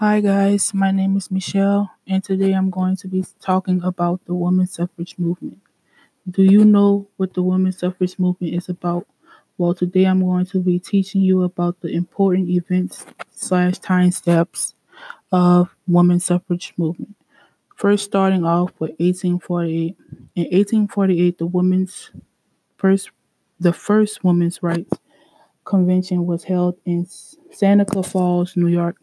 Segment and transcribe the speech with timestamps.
[0.00, 4.32] Hi guys, my name is Michelle and today I'm going to be talking about the
[4.32, 5.58] women's suffrage movement.
[6.26, 9.06] Do you know what the women's suffrage movement is about?
[9.58, 14.72] Well, today I'm going to be teaching you about the important events slash time steps
[15.32, 17.14] of women's suffrage movement.
[17.76, 19.98] First, starting off with 1848.
[20.34, 22.10] In 1848, the women's
[22.78, 23.10] first,
[23.58, 24.98] the first women's rights
[25.66, 27.06] convention was held in
[27.52, 28.96] Seneca Falls, New York.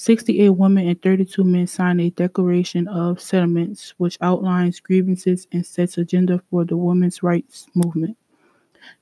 [0.00, 5.98] 68 women and 32 men signed a declaration of sentiments, which outlines grievances and sets
[5.98, 8.16] agenda for the women's rights movement.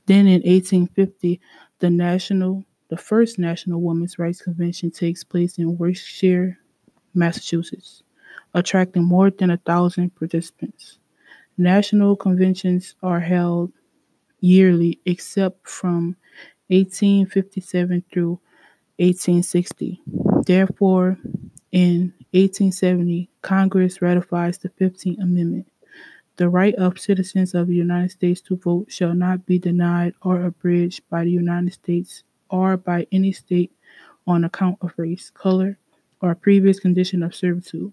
[0.06, 1.40] Then in 1850,
[1.78, 6.58] the national the first National Women's Rights Convention takes place in Worcester,
[7.14, 8.02] Massachusetts,
[8.54, 10.98] attracting more than a thousand participants.
[11.56, 13.72] National conventions are held
[14.40, 16.16] yearly except from
[16.70, 18.40] 1857 through
[18.96, 20.02] 1860.
[20.48, 21.18] Therefore,
[21.72, 25.70] in 1870, Congress ratifies the 15th Amendment.
[26.36, 30.40] The right of citizens of the United States to vote shall not be denied or
[30.40, 33.72] abridged by the United States or by any state
[34.26, 35.76] on account of race, color,
[36.22, 37.92] or previous condition of servitude.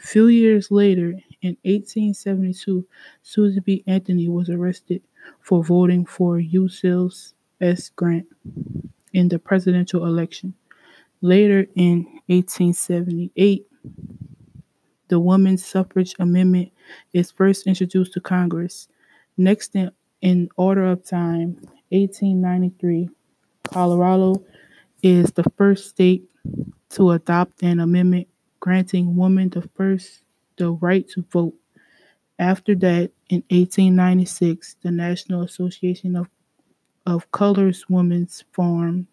[0.00, 2.84] Few years later, in 1872,
[3.22, 3.84] Susan B.
[3.86, 5.02] Anthony was arrested
[5.40, 7.90] for voting for Ulysses S.
[7.90, 8.26] Grant
[9.12, 10.54] in the presidential election.
[11.22, 13.66] Later in 1878,
[15.08, 16.72] the Women's Suffrage Amendment
[17.12, 18.88] is first introduced to Congress.
[19.36, 21.58] Next in, in order of time,
[21.90, 23.08] 1893,
[23.62, 24.44] Colorado
[25.02, 26.28] is the first state
[26.90, 28.26] to adopt an amendment
[28.58, 30.24] granting women the first
[30.56, 31.54] the right to vote.
[32.38, 36.28] After that, in 1896, the National Association of
[37.06, 39.06] of Colored Women's formed,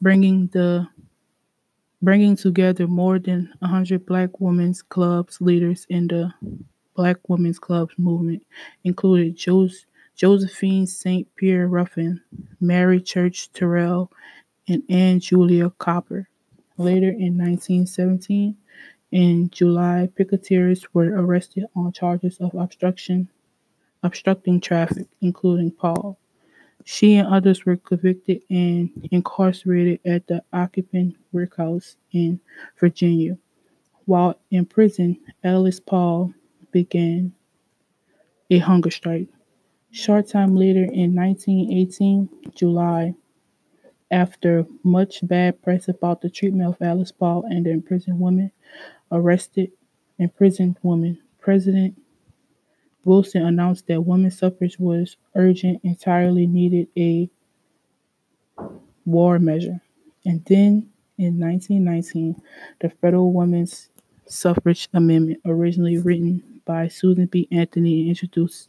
[0.00, 0.88] bringing the
[2.02, 6.32] bringing together more than 100 black women's clubs leaders in the
[6.96, 8.44] black women's clubs movement
[8.84, 9.86] included Jos-
[10.16, 12.20] josephine st pierre ruffin
[12.60, 14.10] mary church terrell
[14.68, 16.28] and anne julia cooper.
[16.78, 18.56] Later in 1917
[19.12, 23.28] in july picketeers were arrested on charges of obstruction
[24.02, 26.18] obstructing traffic including paul
[26.84, 32.40] she and others were convicted and incarcerated at the Occoquan Workhouse in
[32.78, 33.38] Virginia.
[34.06, 36.32] While in prison, Alice Paul
[36.72, 37.32] began
[38.50, 39.28] a hunger strike.
[39.90, 43.14] Short time later, in 1918, July,
[44.10, 48.50] after much bad press about the treatment of Alice Paul and the imprisoned women,
[49.10, 49.72] arrested
[50.18, 52.00] imprisoned women, President
[53.04, 57.28] Wilson announced that women's suffrage was urgent, entirely needed a
[59.04, 59.80] war measure.
[60.24, 62.40] And then in 1919,
[62.80, 63.88] the Federal Women's
[64.26, 67.48] Suffrage Amendment, originally written by Susan B.
[67.50, 68.68] Anthony and introduced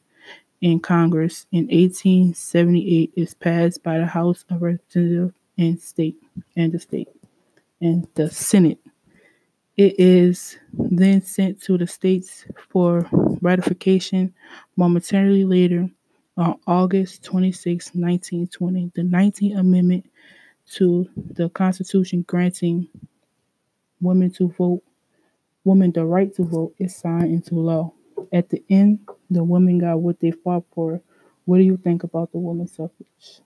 [0.62, 6.18] in Congress in 1878, is passed by the House of Representatives and state
[6.56, 7.10] and the state
[7.80, 8.80] and the Senate
[9.78, 13.08] it is then sent to the states for
[13.42, 14.34] ratification
[14.78, 15.90] momentarily later
[16.38, 18.92] on August 26, 1920.
[18.96, 20.10] The 19th Amendment
[20.74, 22.88] to the Constitution granting
[24.02, 24.84] women to vote,
[25.66, 27.94] women the right to vote is signed into law.
[28.34, 31.02] At the end, the women got what they fought for.
[31.46, 33.42] What do you think about the women's suffrage?